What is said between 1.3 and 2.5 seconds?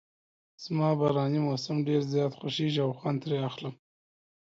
موسم ډېر زیات